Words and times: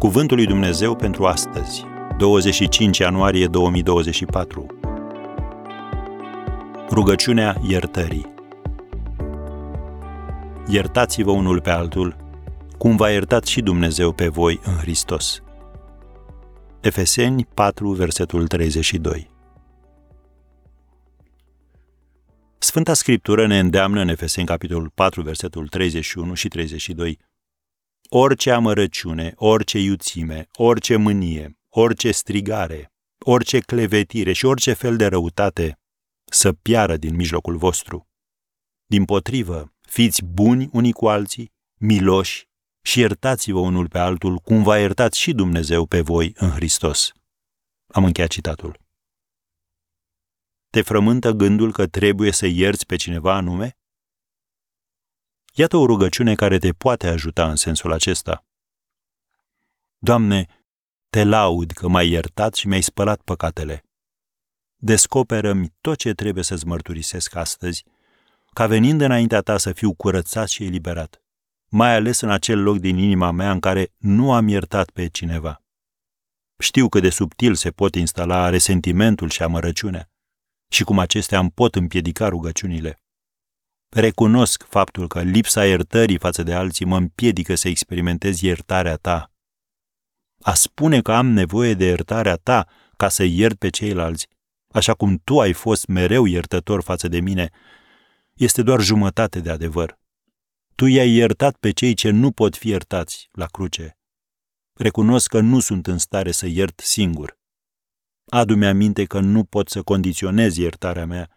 Cuvântul 0.00 0.36
lui 0.36 0.46
Dumnezeu 0.46 0.96
pentru 0.96 1.26
astăzi, 1.26 1.84
25 2.18 2.98
ianuarie 2.98 3.46
2024. 3.46 4.66
Rugăciunea 6.90 7.60
iertării. 7.68 8.34
Iertați-vă 10.68 11.30
unul 11.30 11.60
pe 11.60 11.70
altul, 11.70 12.16
cum 12.78 12.96
v-a 12.96 13.10
iertat 13.10 13.44
și 13.44 13.60
Dumnezeu 13.60 14.12
pe 14.12 14.28
voi 14.28 14.60
în 14.64 14.74
Hristos. 14.74 15.42
Efeseni 16.80 17.44
4, 17.54 17.90
versetul 17.90 18.46
32. 18.46 19.30
Sfânta 22.58 22.94
Scriptură 22.94 23.46
ne 23.46 23.58
îndeamnă 23.58 24.00
în 24.00 24.08
Efeseni 24.08 24.46
capitolul 24.46 24.90
4, 24.94 25.22
versetul 25.22 25.68
31 25.68 26.34
și 26.34 26.48
32 26.48 27.18
orice 28.12 28.50
amărăciune, 28.50 29.32
orice 29.36 29.78
iuțime, 29.78 30.48
orice 30.52 30.96
mânie, 30.96 31.58
orice 31.68 32.10
strigare, 32.10 32.92
orice 33.18 33.60
clevetire 33.60 34.32
și 34.32 34.44
orice 34.44 34.72
fel 34.72 34.96
de 34.96 35.06
răutate 35.06 35.78
să 36.24 36.52
piară 36.52 36.96
din 36.96 37.14
mijlocul 37.14 37.56
vostru. 37.56 38.08
Din 38.86 39.04
potrivă, 39.04 39.74
fiți 39.80 40.24
buni 40.24 40.68
unii 40.72 40.92
cu 40.92 41.08
alții, 41.08 41.52
miloși 41.80 42.48
și 42.82 42.98
iertați-vă 43.00 43.58
unul 43.58 43.88
pe 43.88 43.98
altul 43.98 44.38
cum 44.38 44.62
v-a 44.62 44.78
iertat 44.78 45.12
și 45.12 45.32
Dumnezeu 45.32 45.86
pe 45.86 46.00
voi 46.00 46.32
în 46.34 46.50
Hristos. 46.50 47.12
Am 47.86 48.04
încheiat 48.04 48.30
citatul. 48.30 48.80
Te 50.70 50.82
frământă 50.82 51.30
gândul 51.30 51.72
că 51.72 51.86
trebuie 51.86 52.32
să 52.32 52.46
ierți 52.46 52.86
pe 52.86 52.96
cineva 52.96 53.34
anume? 53.34 53.79
Iată 55.52 55.76
o 55.76 55.86
rugăciune 55.86 56.34
care 56.34 56.58
te 56.58 56.72
poate 56.72 57.08
ajuta 57.08 57.48
în 57.48 57.56
sensul 57.56 57.92
acesta. 57.92 58.44
Doamne, 59.98 60.46
te 61.10 61.24
laud 61.24 61.70
că 61.70 61.88
m-ai 61.88 62.08
iertat 62.08 62.54
și 62.54 62.68
mi-ai 62.68 62.80
spălat 62.80 63.20
păcatele. 63.20 63.84
Descoperă-mi 64.76 65.72
tot 65.80 65.98
ce 65.98 66.12
trebuie 66.12 66.44
să-ți 66.44 66.66
mărturisesc 66.66 67.34
astăzi, 67.34 67.84
ca 68.52 68.66
venind 68.66 69.00
înaintea 69.00 69.40
ta 69.40 69.58
să 69.58 69.72
fiu 69.72 69.94
curățat 69.94 70.48
și 70.48 70.64
eliberat, 70.64 71.22
mai 71.68 71.94
ales 71.94 72.20
în 72.20 72.30
acel 72.30 72.62
loc 72.62 72.78
din 72.78 72.98
inima 72.98 73.30
mea 73.30 73.50
în 73.50 73.60
care 73.60 73.92
nu 73.96 74.32
am 74.32 74.48
iertat 74.48 74.90
pe 74.90 75.06
cineva. 75.06 75.62
Știu 76.58 76.88
cât 76.88 77.02
de 77.02 77.10
subtil 77.10 77.54
se 77.54 77.70
pot 77.70 77.94
instala 77.94 78.48
resentimentul 78.48 79.30
și 79.30 79.42
amărăciunea 79.42 80.10
și 80.68 80.84
cum 80.84 80.98
acestea 80.98 81.38
îmi 81.38 81.50
pot 81.50 81.74
împiedica 81.74 82.28
rugăciunile. 82.28 83.00
Recunosc 83.90 84.64
faptul 84.68 85.08
că 85.08 85.22
lipsa 85.22 85.66
iertării 85.66 86.18
față 86.18 86.42
de 86.42 86.54
alții 86.54 86.84
mă 86.84 86.96
împiedică 86.96 87.54
să 87.54 87.68
experimentez 87.68 88.40
iertarea 88.40 88.96
ta. 88.96 89.32
A 90.42 90.54
spune 90.54 91.02
că 91.02 91.12
am 91.12 91.26
nevoie 91.26 91.74
de 91.74 91.84
iertarea 91.84 92.36
ta 92.36 92.66
ca 92.96 93.08
să 93.08 93.22
iert 93.22 93.58
pe 93.58 93.68
ceilalți, 93.68 94.28
așa 94.68 94.94
cum 94.94 95.20
tu 95.24 95.40
ai 95.40 95.52
fost 95.52 95.86
mereu 95.86 96.24
iertător 96.24 96.82
față 96.82 97.08
de 97.08 97.20
mine, 97.20 97.50
este 98.34 98.62
doar 98.62 98.80
jumătate 98.80 99.40
de 99.40 99.50
adevăr. 99.50 99.98
Tu 100.74 100.86
i-ai 100.86 101.10
iertat 101.10 101.56
pe 101.56 101.70
cei 101.70 101.94
ce 101.94 102.10
nu 102.10 102.30
pot 102.30 102.56
fi 102.56 102.68
iertați 102.68 103.28
la 103.32 103.46
cruce. 103.46 103.98
Recunosc 104.72 105.28
că 105.28 105.40
nu 105.40 105.60
sunt 105.60 105.86
în 105.86 105.98
stare 105.98 106.30
să 106.30 106.46
iert 106.46 106.80
singur. 106.80 107.38
Adu-mi 108.24 108.66
aminte 108.66 109.04
că 109.04 109.20
nu 109.20 109.44
pot 109.44 109.68
să 109.68 109.82
condiționez 109.82 110.56
iertarea 110.56 111.06
mea, 111.06 111.30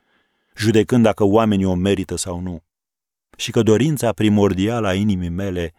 judecând 0.56 1.04
dacă 1.04 1.24
oamenii 1.24 1.66
o 1.66 1.74
merită 1.74 2.16
sau 2.16 2.40
nu. 2.40 2.64
Și 3.38 3.52
că 3.52 3.62
dorința 3.62 4.12
primordială 4.12 4.88
a 4.88 4.94
inimii 4.94 5.30
mele 5.30 5.74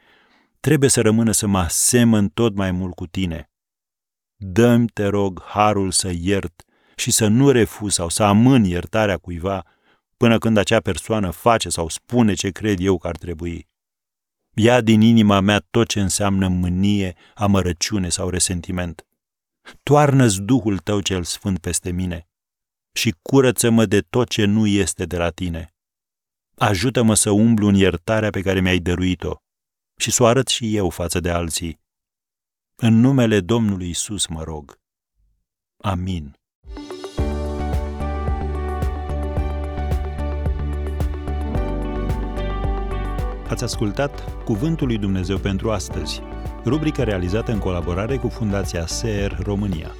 trebuie 0.60 0.90
să 0.90 1.00
rămână 1.00 1.30
să 1.30 1.46
mă 1.46 1.58
asemăn 1.58 2.28
tot 2.28 2.54
mai 2.54 2.70
mult 2.70 2.94
cu 2.94 3.06
tine. 3.06 3.50
Dă-mi, 4.36 4.88
te 4.88 5.06
rog, 5.06 5.42
harul 5.42 5.90
să 5.90 6.12
iert 6.14 6.64
și 6.96 7.10
să 7.10 7.26
nu 7.26 7.50
refuz 7.50 7.92
sau 7.92 8.08
să 8.08 8.22
amân 8.22 8.64
iertarea 8.64 9.16
cuiva 9.16 9.64
până 10.16 10.38
când 10.38 10.56
acea 10.56 10.80
persoană 10.80 11.30
face 11.30 11.68
sau 11.68 11.88
spune 11.88 12.34
ce 12.34 12.50
cred 12.50 12.80
eu 12.80 12.98
că 12.98 13.06
ar 13.06 13.16
trebui. 13.16 13.68
Ia 14.54 14.80
din 14.80 15.00
inima 15.00 15.40
mea 15.40 15.66
tot 15.70 15.88
ce 15.88 16.00
înseamnă 16.00 16.48
mânie, 16.48 17.16
amărăciune 17.34 18.08
sau 18.08 18.28
resentiment. 18.28 19.06
Toarnă-ți 19.82 20.40
Duhul 20.40 20.78
tău 20.78 21.00
cel 21.00 21.22
sfânt 21.22 21.58
peste 21.58 21.90
mine 21.90 22.28
și 22.94 23.14
curăță-mă 23.22 23.86
de 23.86 24.00
tot 24.00 24.28
ce 24.28 24.44
nu 24.44 24.66
este 24.66 25.04
de 25.04 25.16
la 25.16 25.30
tine. 25.30 25.74
Ajută-mă 26.56 27.14
să 27.14 27.30
umblu 27.30 27.66
în 27.66 27.74
iertarea 27.74 28.30
pe 28.30 28.42
care 28.42 28.60
mi-ai 28.60 28.78
dăruit-o 28.78 29.36
și 29.96 30.10
să 30.10 30.22
o 30.22 30.26
arăt 30.26 30.48
și 30.48 30.76
eu 30.76 30.90
față 30.90 31.20
de 31.20 31.30
alții. 31.30 31.80
În 32.76 33.00
numele 33.00 33.40
Domnului 33.40 33.88
Isus 33.88 34.26
mă 34.26 34.42
rog. 34.42 34.78
Amin. 35.82 36.36
Ați 43.48 43.64
ascultat 43.64 44.44
Cuvântul 44.44 44.86
lui 44.86 44.98
Dumnezeu 44.98 45.38
pentru 45.38 45.70
astăzi, 45.70 46.20
rubrica 46.64 47.04
realizată 47.04 47.52
în 47.52 47.58
colaborare 47.58 48.16
cu 48.16 48.28
Fundația 48.28 48.86
SER 48.86 49.38
România. 49.42 49.94